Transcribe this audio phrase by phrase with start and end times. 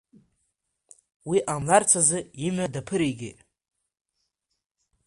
[1.29, 3.39] Уи ҟамларц азы, имҩа даԥыригеит.